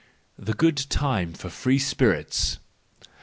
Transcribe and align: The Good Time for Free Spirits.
The 0.39 0.55
Good 0.55 0.77
Time 0.89 1.33
for 1.33 1.51
Free 1.51 1.77
Spirits. 1.77 2.57